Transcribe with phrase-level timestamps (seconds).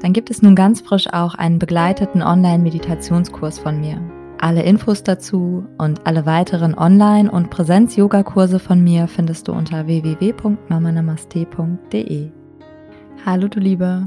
[0.00, 4.00] dann gibt es nun ganz frisch auch einen begleiteten Online-Meditationskurs von mir.
[4.40, 12.30] Alle Infos dazu und alle weiteren Online- und Präsenz-Yoga-Kurse von mir findest du unter www.mamanamaste.de.
[13.26, 14.06] Hallo du Liebe,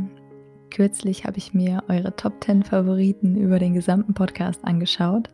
[0.72, 5.28] Kürzlich habe ich mir eure Top 10 Favoriten über den gesamten Podcast angeschaut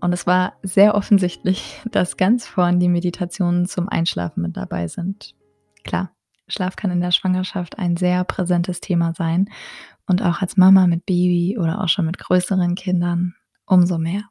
[0.00, 5.34] und es war sehr offensichtlich, dass ganz vorn die Meditationen zum Einschlafen mit dabei sind.
[5.84, 6.10] Klar,
[6.48, 9.48] Schlaf kann in der Schwangerschaft ein sehr präsentes Thema sein
[10.06, 13.34] und auch als Mama mit Baby oder auch schon mit größeren Kindern
[13.66, 14.24] umso mehr.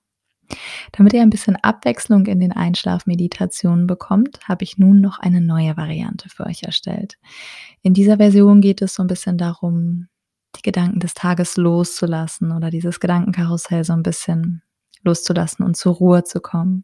[0.92, 5.78] Damit ihr ein bisschen Abwechslung in den Einschlafmeditationen bekommt, habe ich nun noch eine neue
[5.78, 7.18] Variante für euch erstellt.
[7.82, 10.08] In dieser Version geht es so ein bisschen darum,
[10.56, 14.62] die Gedanken des Tages loszulassen oder dieses Gedankenkarussell so ein bisschen
[15.04, 16.84] loszulassen und zur Ruhe zu kommen.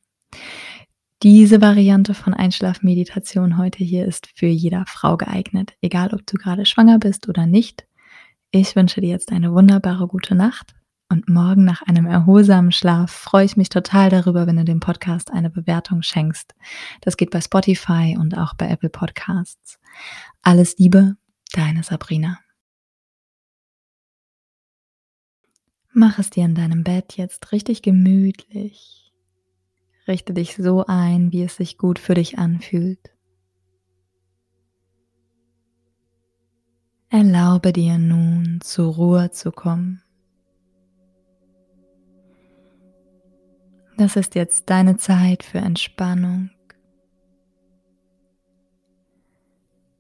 [1.21, 6.65] Diese Variante von Einschlafmeditation heute hier ist für jeder Frau geeignet, egal ob du gerade
[6.65, 7.88] schwanger bist oder nicht.
[8.51, 10.73] Ich wünsche dir jetzt eine wunderbare gute Nacht
[11.07, 15.31] und morgen nach einem erholsamen Schlaf freue ich mich total darüber, wenn du dem Podcast
[15.31, 16.55] eine Bewertung schenkst.
[17.01, 19.79] Das geht bei Spotify und auch bei Apple Podcasts.
[20.41, 21.15] Alles Liebe,
[21.53, 22.39] deine Sabrina.
[25.93, 29.13] Mach es dir in deinem Bett jetzt richtig gemütlich.
[30.07, 33.11] Richte dich so ein, wie es sich gut für dich anfühlt.
[37.09, 40.01] Erlaube dir nun zur Ruhe zu kommen.
[43.97, 46.51] Das ist jetzt deine Zeit für Entspannung.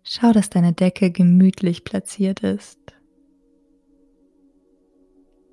[0.03, 2.79] Schau, dass deine Decke gemütlich platziert ist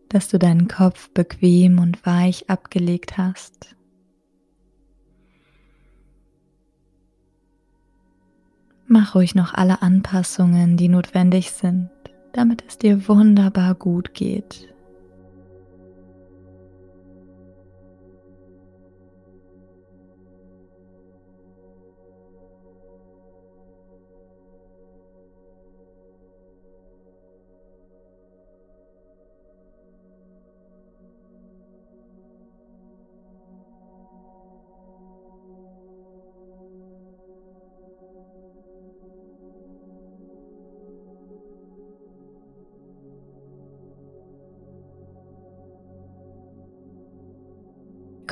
[0.09, 3.76] dass du deinen Kopf bequem und weich abgelegt hast.
[8.89, 11.91] Mach ruhig noch alle Anpassungen, die notwendig sind,
[12.33, 14.73] damit es dir wunderbar gut geht.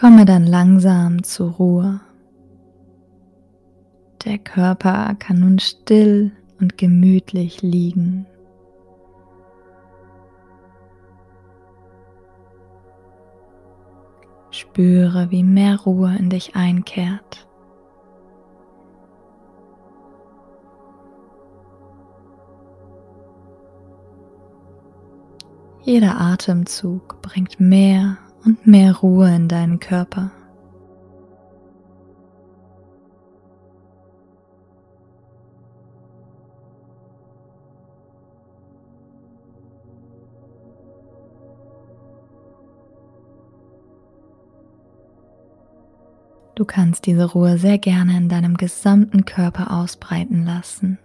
[0.05, 1.99] Komme dann langsam zur Ruhe.
[4.27, 8.27] Der Körper kann nun still und gemütlich liegen.
[14.51, 17.49] Spüre, wie mehr Ruhe in dich einkehrt.
[25.81, 30.31] Jeder Atemzug bringt mehr und mehr Ruhe in deinen Körper.
[46.55, 50.99] Du kannst diese Ruhe sehr gerne in deinem gesamten Körper ausbreiten lassen.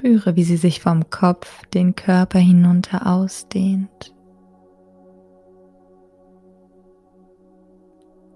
[0.00, 4.14] Spüre, wie sie sich vom Kopf den Körper hinunter ausdehnt.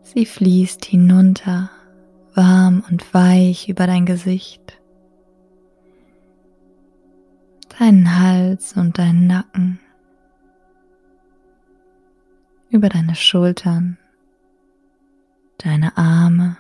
[0.02, 1.70] Sie fließt hinunter,
[2.34, 4.78] warm und weich über dein Gesicht,
[7.78, 9.80] deinen Hals und deinen Nacken,
[12.68, 13.96] über deine Schultern,
[15.56, 16.58] deine Arme,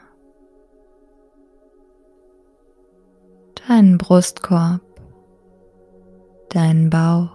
[3.68, 4.80] deinen Brustkorb,
[6.54, 7.30] deinen Bauch,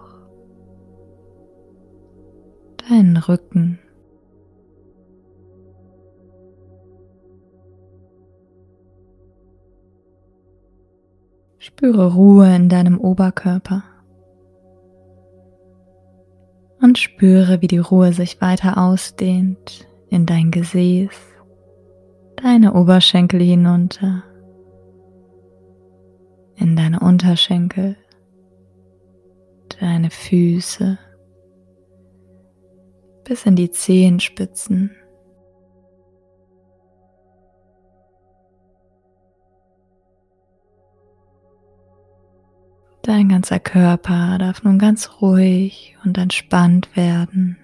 [2.88, 3.78] deinen Rücken.
[11.58, 13.84] Spüre Ruhe in deinem Oberkörper
[16.80, 21.14] und spüre, wie die Ruhe sich weiter ausdehnt in dein Gesäß,
[22.36, 24.24] deine Oberschenkel hinunter,
[26.56, 27.96] in dein deine Unterschenkel,
[29.80, 30.98] deine Füße
[33.24, 34.90] bis in die Zehenspitzen.
[43.02, 47.56] Dein ganzer Körper darf nun ganz ruhig und entspannt werden.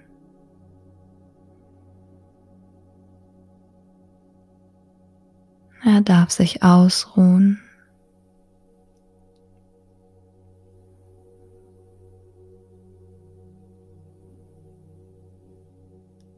[5.85, 7.66] Er darf sich ausruhen.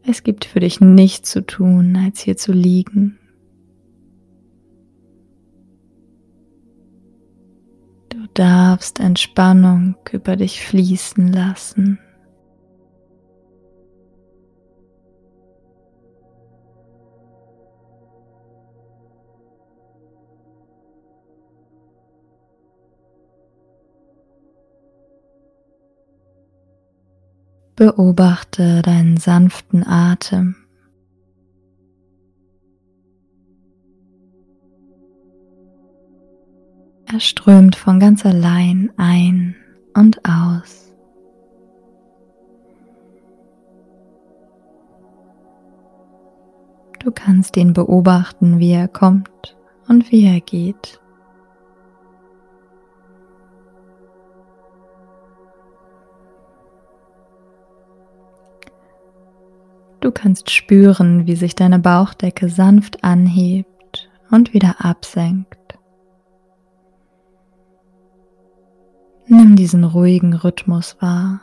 [0.09, 3.19] Es gibt für dich nichts zu tun, als hier zu liegen
[8.39, 12.00] darfst Entspannung über dich fließen lassen.
[27.80, 30.58] Beobachte deinen sanften Atem.
[37.06, 39.56] Er strömt von ganz allein ein
[39.96, 40.94] und aus.
[47.00, 49.56] Du kannst ihn beobachten, wie er kommt
[49.88, 51.00] und wie er geht.
[60.01, 65.57] Du kannst spüren, wie sich deine Bauchdecke sanft anhebt und wieder absenkt.
[69.28, 71.42] Nimm diesen ruhigen Rhythmus wahr.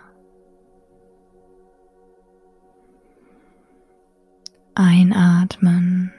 [4.74, 6.12] Einatmen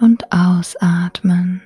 [0.00, 1.60] und ausatmen.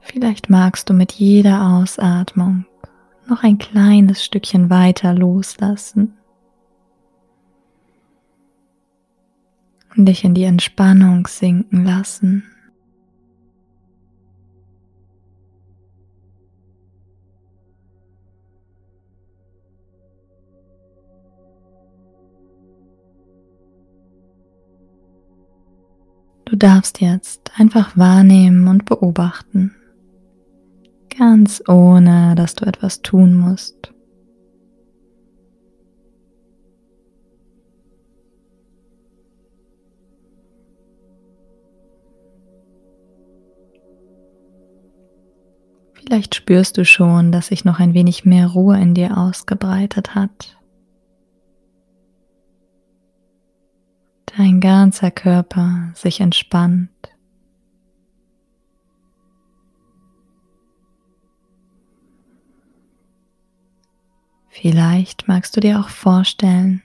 [0.00, 2.66] Vielleicht magst du mit jeder Ausatmung
[3.28, 6.16] noch ein kleines Stückchen weiter loslassen.
[9.96, 12.44] und dich in die Entspannung sinken lassen.
[26.44, 29.74] Du darfst jetzt einfach wahrnehmen und beobachten,
[31.16, 33.92] ganz ohne dass du etwas tun musst.
[45.94, 50.58] Vielleicht spürst du schon, dass sich noch ein wenig mehr Ruhe in dir ausgebreitet hat.
[54.36, 57.11] Dein ganzer Körper sich entspannt.
[64.52, 66.82] Vielleicht magst du dir auch vorstellen,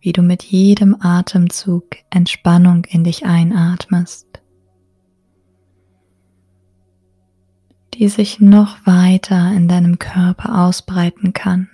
[0.00, 4.28] wie du mit jedem Atemzug Entspannung in dich einatmest.
[7.98, 11.68] die sich noch weiter in deinem Körper ausbreiten kann.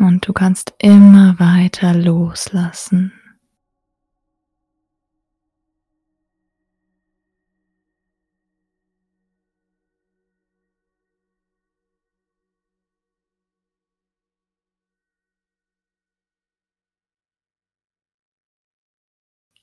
[0.00, 3.12] Und du kannst immer weiter loslassen.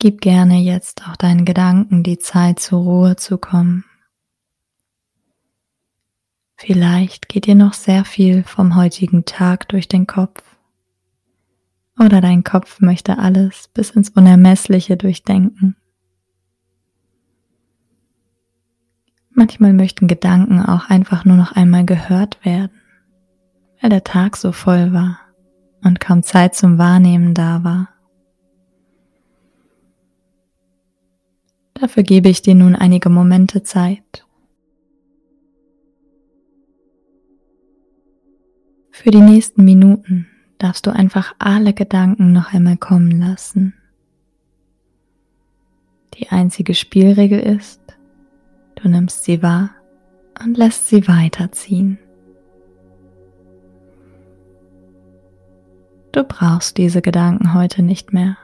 [0.03, 3.85] Gib gerne jetzt auch deinen Gedanken die Zeit zur Ruhe zu kommen.
[6.57, 10.43] Vielleicht geht dir noch sehr viel vom heutigen Tag durch den Kopf.
[11.97, 15.77] Oder dein Kopf möchte alles bis ins Unermessliche durchdenken.
[19.29, 22.81] Manchmal möchten Gedanken auch einfach nur noch einmal gehört werden,
[23.79, 25.17] weil der Tag so voll war
[25.81, 27.92] und kaum Zeit zum Wahrnehmen da war.
[31.83, 34.25] Dafür gebe ich dir nun einige Momente Zeit.
[38.89, 43.73] Für die nächsten Minuten darfst du einfach alle Gedanken noch einmal kommen lassen.
[46.13, 47.81] Die einzige Spielregel ist,
[48.75, 49.71] du nimmst sie wahr
[50.41, 51.99] und lässt sie weiterziehen.
[56.13, 58.37] Du brauchst diese Gedanken heute nicht mehr.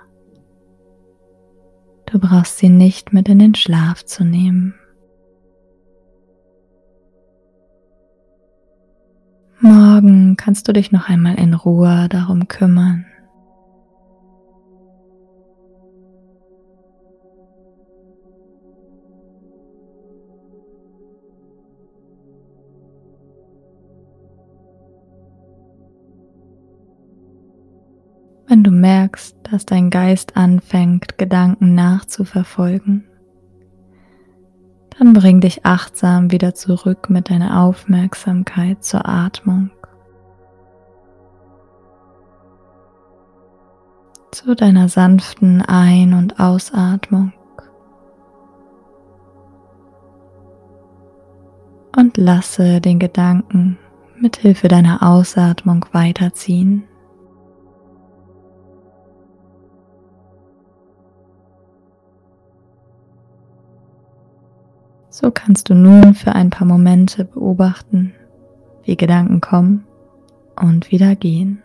[2.12, 4.74] Du brauchst sie nicht mit in den Schlaf zu nehmen.
[9.60, 13.06] Morgen kannst du dich noch einmal in Ruhe darum kümmern,
[28.50, 33.08] Wenn du merkst, dass dein Geist anfängt, Gedanken nachzuverfolgen,
[34.98, 39.70] dann bring dich achtsam wieder zurück mit deiner Aufmerksamkeit zur Atmung.
[44.32, 47.34] Zu deiner sanften Ein- und Ausatmung.
[51.96, 53.78] Und lasse den Gedanken
[54.20, 56.89] mit Hilfe deiner Ausatmung weiterziehen.
[65.22, 68.14] So kannst du nun für ein paar Momente beobachten,
[68.86, 69.86] wie Gedanken kommen
[70.56, 71.62] und wieder gehen.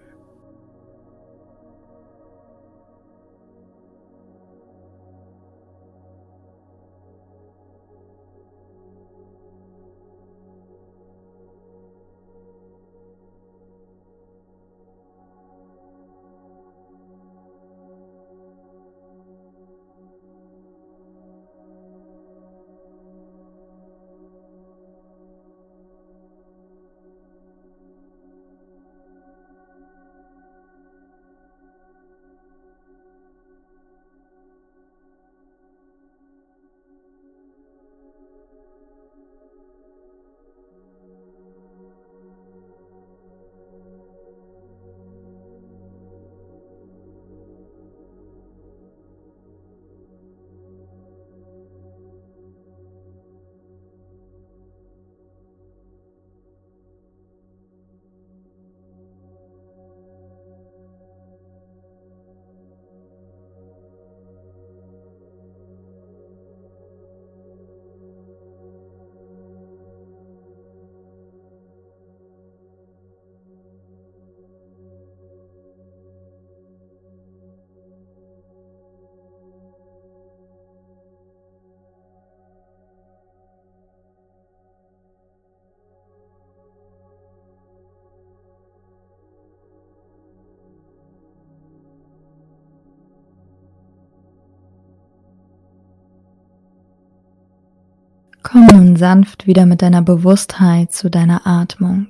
[98.55, 102.07] Komm nun sanft wieder mit deiner Bewusstheit zu deiner Atmung.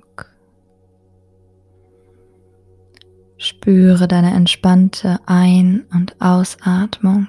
[3.38, 7.28] Spüre deine entspannte Ein- und Ausatmung.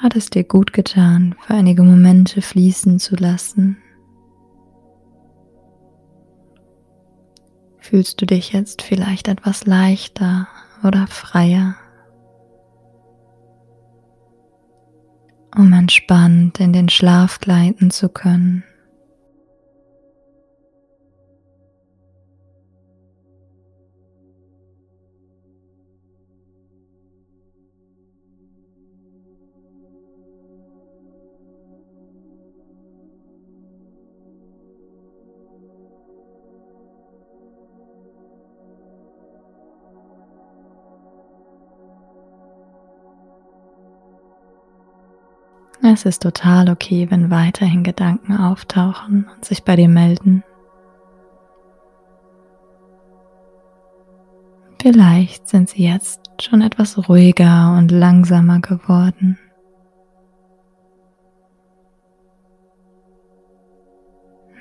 [0.00, 3.76] Hat es dir gut getan, für einige Momente fließen zu lassen?
[7.80, 10.48] Fühlst du dich jetzt vielleicht etwas leichter
[10.82, 11.74] oder freier?
[15.56, 18.64] Um entspannt in den Schlaf gleiten zu können.
[45.84, 50.44] Es ist total okay, wenn weiterhin Gedanken auftauchen und sich bei dir melden.
[54.80, 59.38] Vielleicht sind sie jetzt schon etwas ruhiger und langsamer geworden.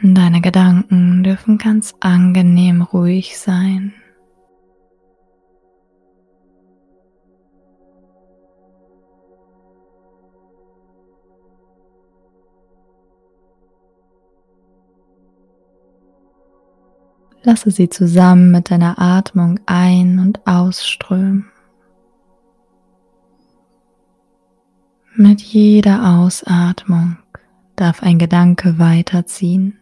[0.01, 3.93] Deine Gedanken dürfen ganz angenehm ruhig sein.
[17.43, 21.51] Lasse sie zusammen mit deiner Atmung ein- und ausströmen.
[25.15, 27.17] Mit jeder Ausatmung
[27.75, 29.77] darf ein Gedanke weiterziehen.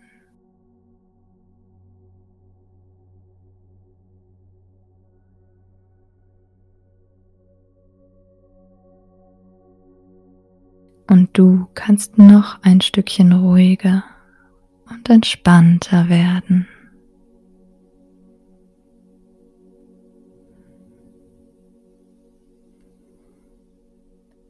[11.10, 14.04] Und du kannst noch ein Stückchen ruhiger
[14.90, 16.68] und entspannter werden.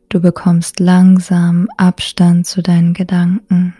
[0.10, 3.75] Du bekommst langsam Abstand zu deinen Gedanken.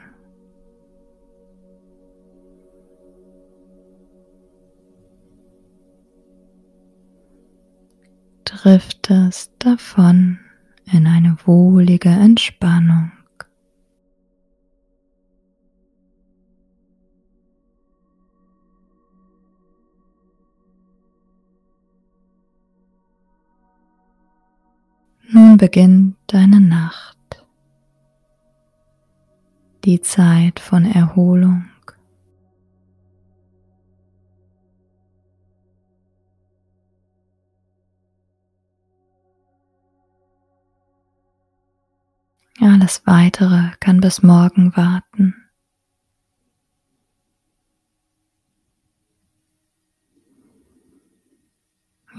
[8.46, 10.40] Driftest davon
[10.86, 13.12] in eine wohlige Entspannung.
[25.32, 27.46] Nun beginnt deine Nacht,
[29.86, 31.66] die Zeit von Erholung.
[42.60, 45.49] Alles Weitere kann bis morgen warten.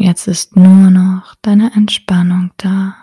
[0.03, 2.97] Jetzt ist nur noch deine Entspannung da.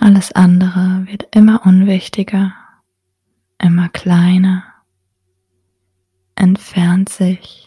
[0.00, 2.56] Alles andere wird immer unwichtiger,
[3.58, 4.64] immer kleiner,
[6.34, 7.63] entfernt sich.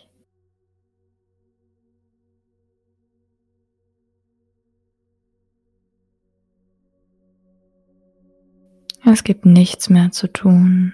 [9.10, 10.92] Es gibt nichts mehr zu tun.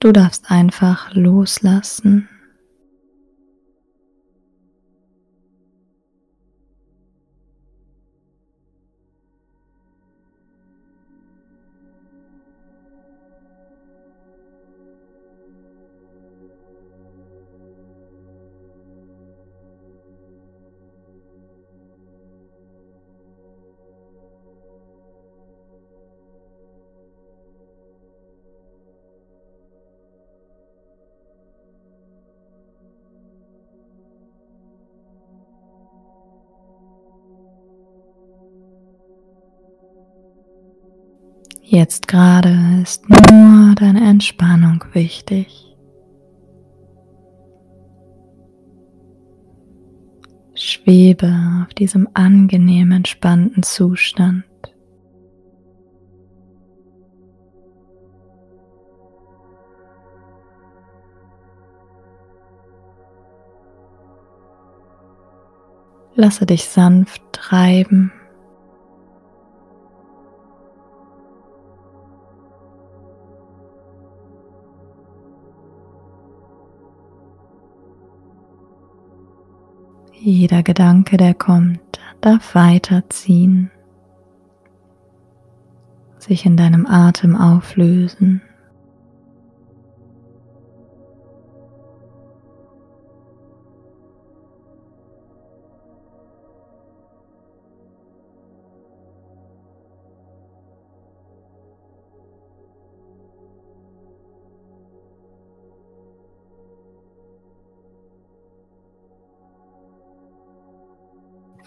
[0.00, 2.30] Du darfst einfach loslassen.
[41.70, 45.76] Jetzt gerade ist nur deine Entspannung wichtig.
[50.54, 51.30] Schwebe
[51.62, 54.44] auf diesem angenehm entspannten Zustand.
[66.14, 68.10] Lasse dich sanft treiben
[80.30, 81.80] Jeder Gedanke, der kommt,
[82.20, 83.70] darf weiterziehen,
[86.18, 88.42] sich in deinem Atem auflösen.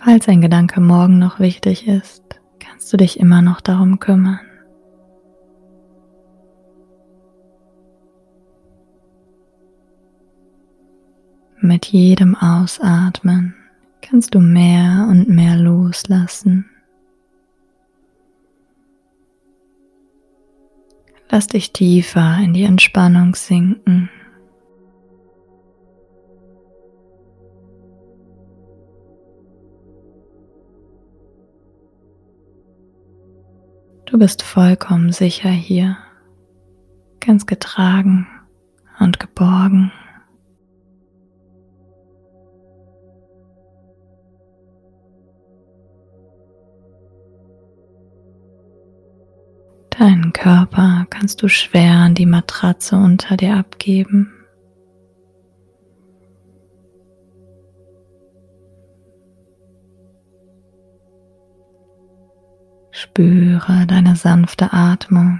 [0.03, 2.23] Falls ein Gedanke morgen noch wichtig ist,
[2.57, 4.39] kannst du dich immer noch darum kümmern.
[11.59, 13.53] Mit jedem Ausatmen
[14.01, 16.67] kannst du mehr und mehr loslassen.
[21.29, 24.09] Lass dich tiefer in die Entspannung sinken.
[34.11, 35.95] Du bist vollkommen sicher hier,
[37.21, 38.27] ganz getragen
[38.99, 39.89] und geborgen.
[49.91, 54.40] Deinen Körper kannst du schwer an die Matratze unter dir abgeben.
[63.01, 65.39] Spüre deine sanfte Atmung.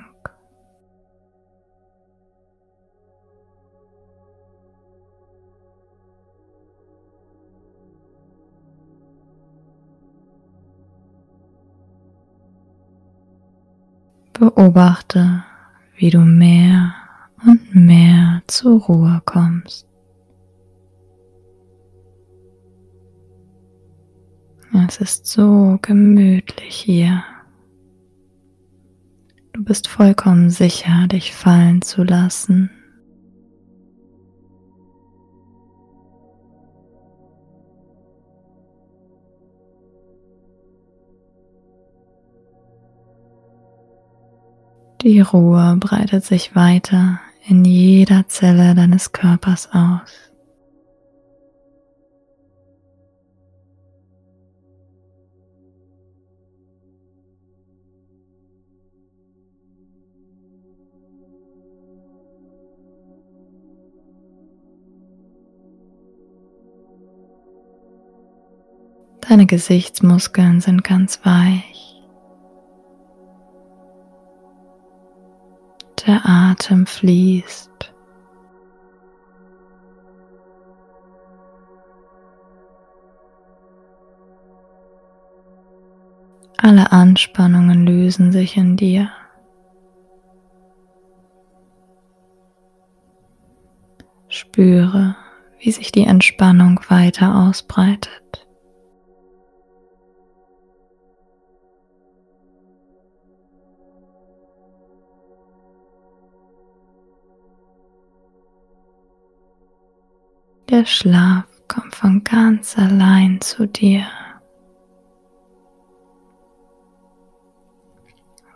[14.34, 15.44] Beobachte,
[15.98, 16.96] wie du mehr
[17.46, 19.88] und mehr zur Ruhe kommst.
[24.88, 27.24] Es ist so gemütlich hier.
[29.62, 32.72] Du bist vollkommen sicher, dich fallen zu lassen.
[45.04, 50.31] Die Ruhe breitet sich weiter in jeder Zelle deines Körpers aus.
[69.32, 72.04] Deine Gesichtsmuskeln sind ganz weich.
[76.06, 77.94] Der Atem fließt.
[86.58, 89.10] Alle Anspannungen lösen sich in dir.
[94.28, 95.16] Spüre,
[95.60, 98.46] wie sich die Entspannung weiter ausbreitet.
[110.82, 114.04] Der Schlaf kommt von ganz allein zu dir.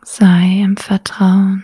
[0.01, 1.63] Sei im Vertrauen.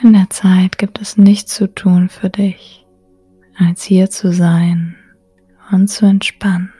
[0.00, 2.86] In der Zeit gibt es nichts zu tun für dich,
[3.58, 4.94] als hier zu sein
[5.72, 6.71] und zu entspannen.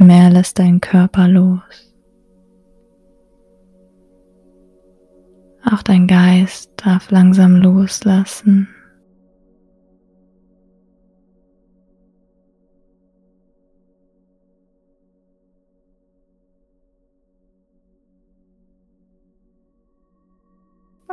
[0.00, 1.94] Mehr lässt dein Körper los.
[5.64, 8.68] Auch dein Geist darf langsam loslassen.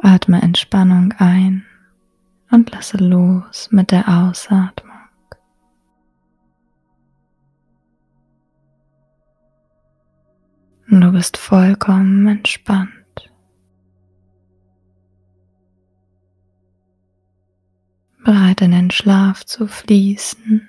[0.02, 1.66] Atme Entspannung ein
[2.52, 4.87] und lasse los mit der Ausatmung.
[10.90, 12.94] Und du bist vollkommen entspannt.
[18.24, 20.68] Bereit in den Schlaf zu fließen.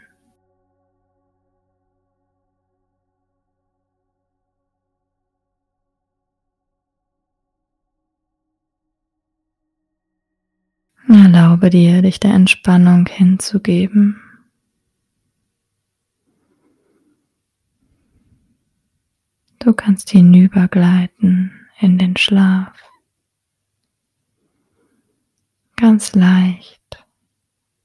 [11.08, 14.20] Erlaube dir, dich der Entspannung hinzugeben.
[19.68, 22.72] Du kannst hinübergleiten in den Schlaf.
[25.76, 27.04] Ganz leicht,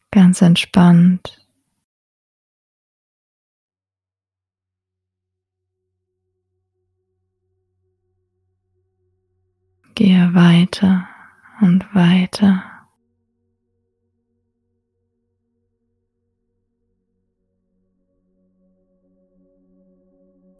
[0.09, 1.45] ganz entspannt.
[9.93, 11.09] Gehe weiter
[11.59, 12.72] und weiter.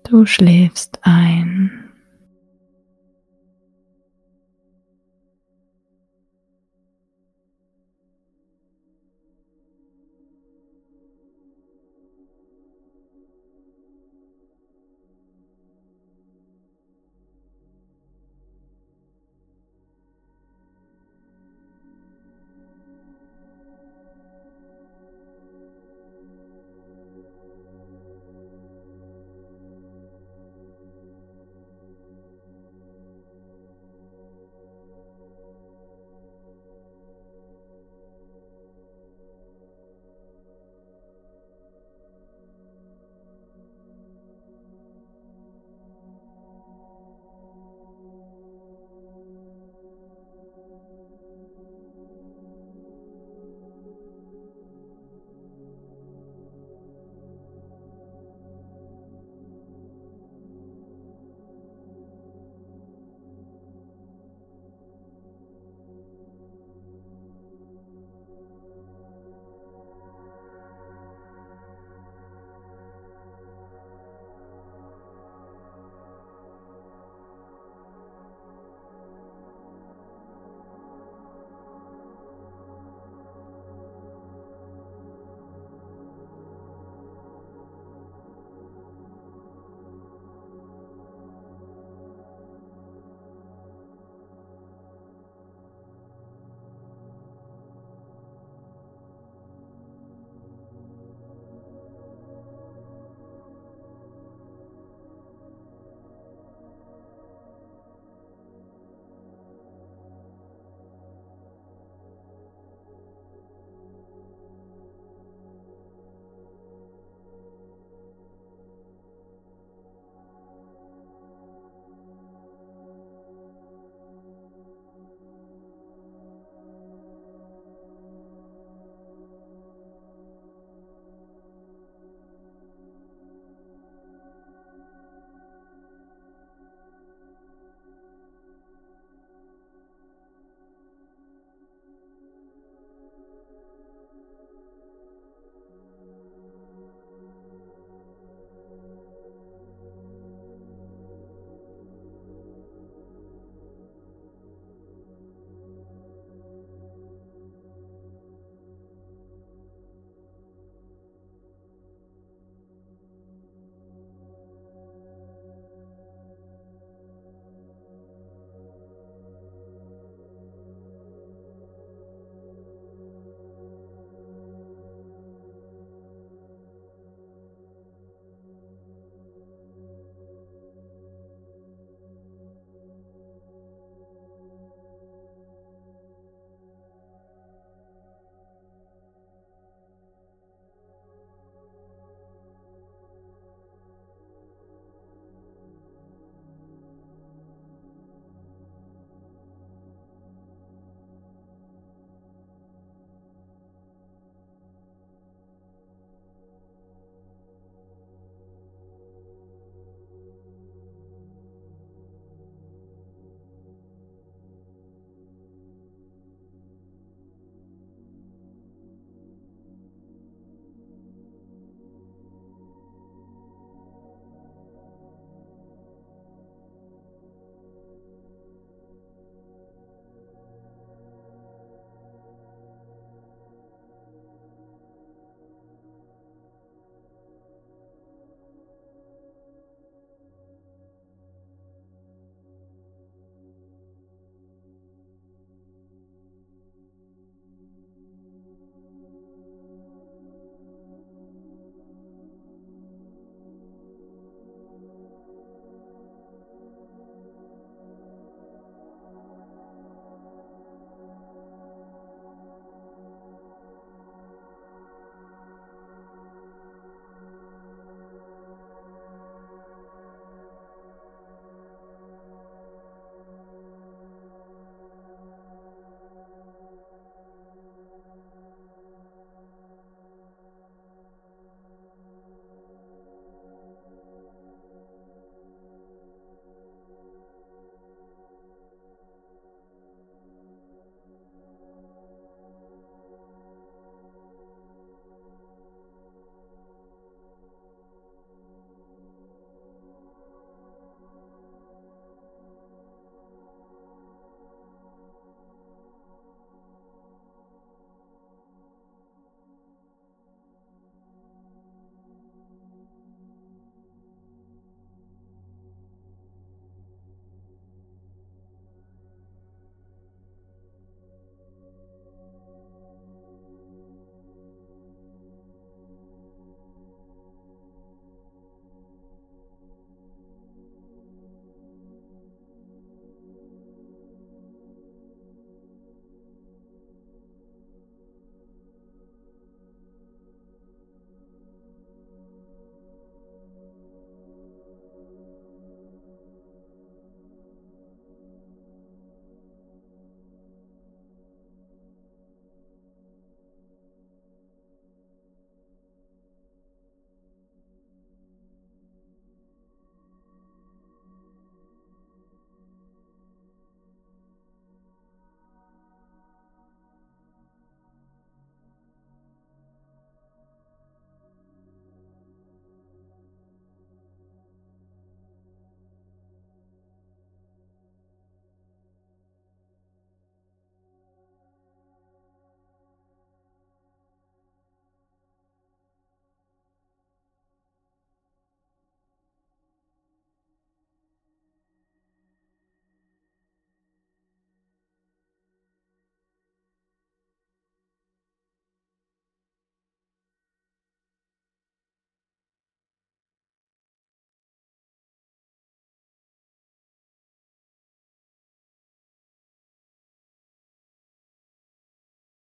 [0.04, 1.83] Du schläfst ein.